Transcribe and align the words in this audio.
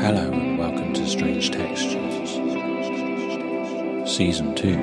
Hello 0.00 0.32
and 0.32 0.58
welcome 0.58 0.94
to 0.94 1.06
Strange 1.06 1.50
Textures, 1.50 2.30
Season 4.10 4.54
2. 4.54 4.78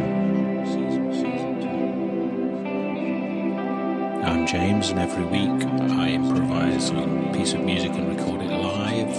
I'm 4.24 4.46
James, 4.46 4.90
and 4.92 5.00
every 5.00 5.26
week 5.26 5.66
I 5.98 6.12
improvise 6.12 6.92
a 6.92 7.32
piece 7.34 7.54
of 7.54 7.62
music 7.62 7.94
and 7.94 8.16
record 8.16 8.44
it 8.44 8.52
live. 8.52 9.10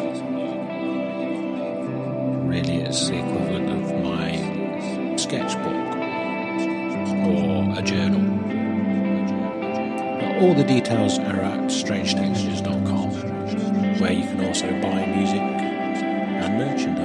Really, 2.46 2.82
it's 2.82 3.08
the 3.08 3.18
equivalent 3.18 3.68
of 3.68 3.92
my 4.04 5.16
sketchbook 5.16 5.96
or 7.26 7.74
a 7.76 7.82
journal. 7.82 8.22
All 10.44 10.54
the 10.54 10.62
details 10.62 11.18
are 11.18 11.40
at 11.40 11.58
strangetextures.com, 11.62 13.10
where 13.98 14.12
you 14.12 14.22
can 14.22 14.44
also 14.44 14.70
buy 14.80 15.04
music 15.06 15.57
and 16.60 16.97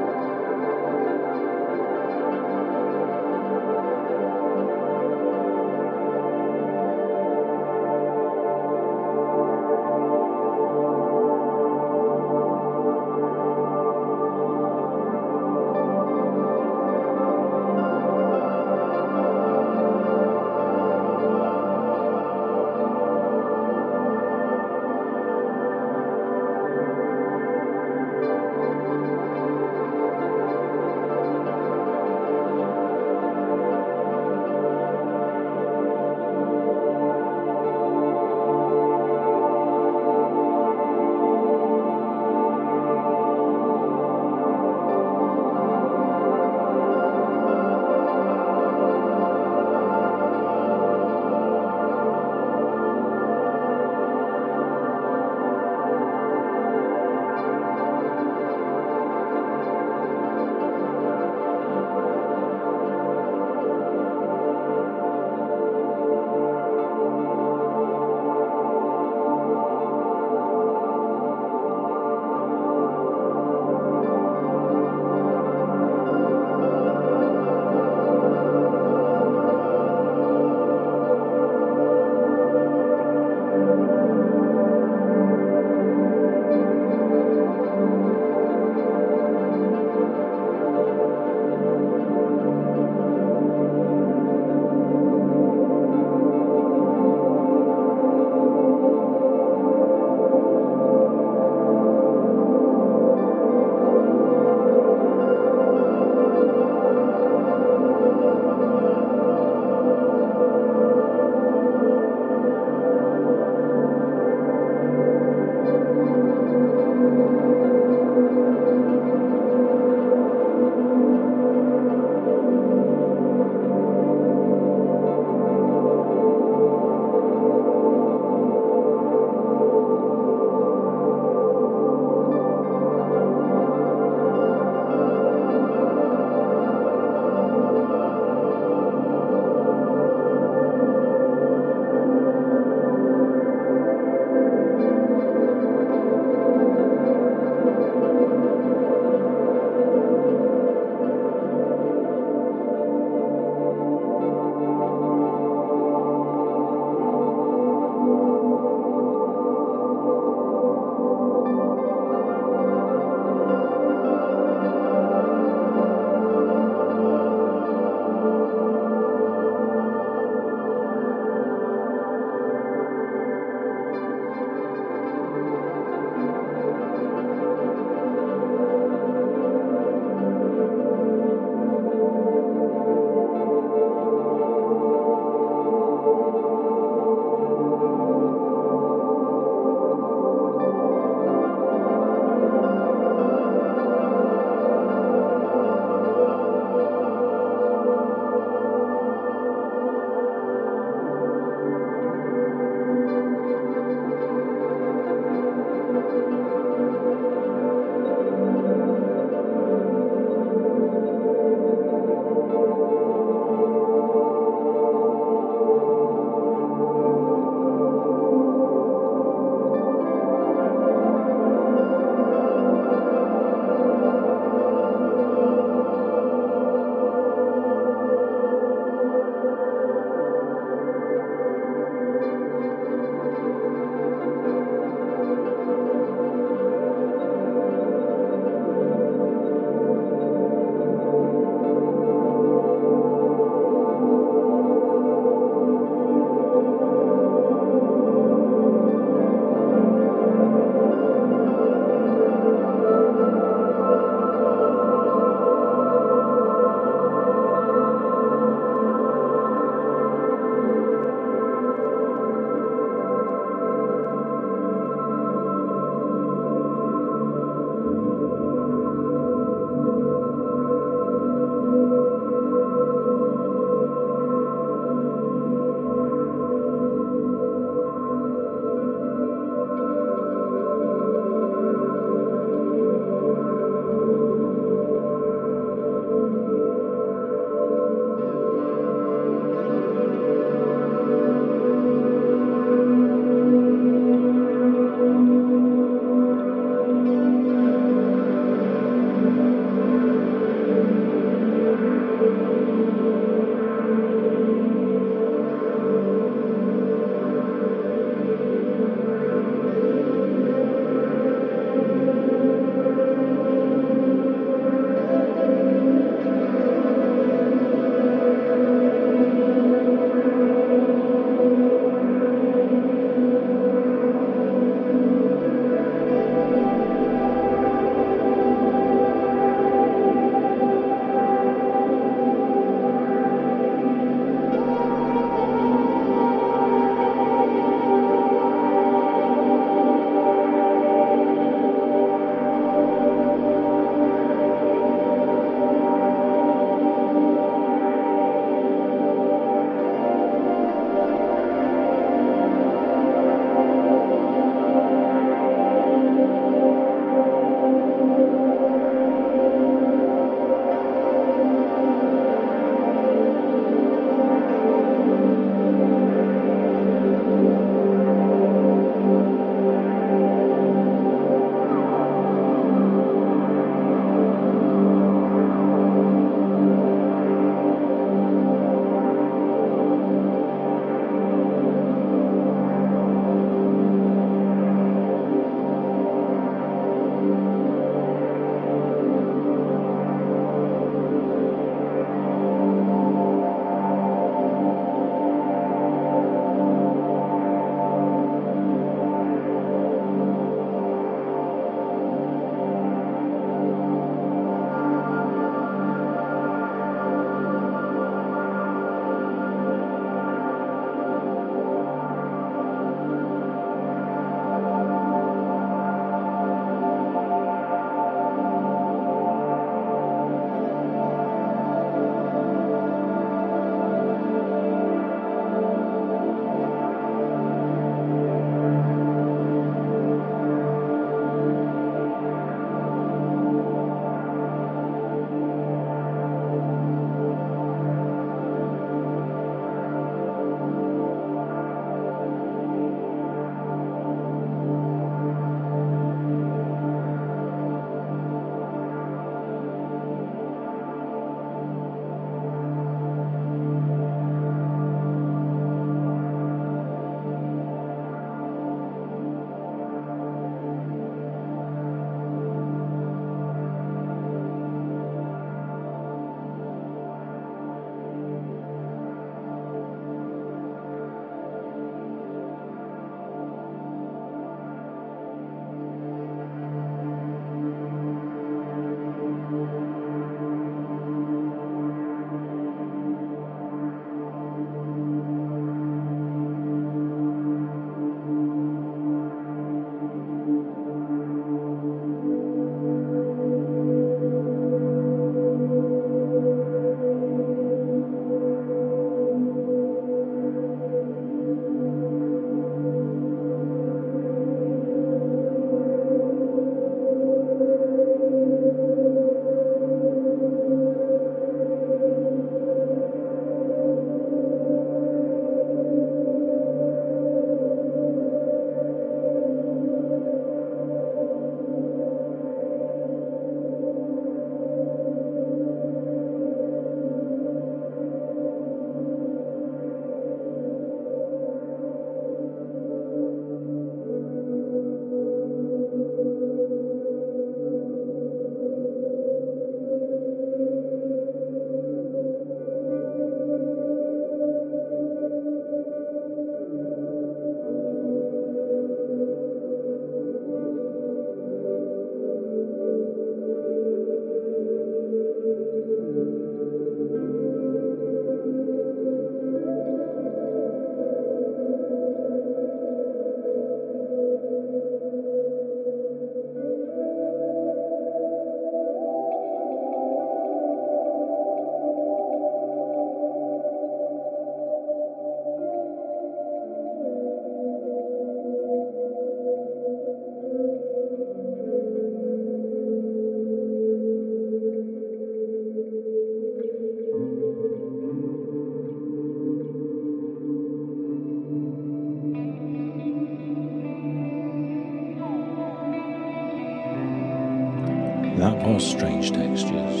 Strange 598.91 599.31
Textures, 599.31 600.00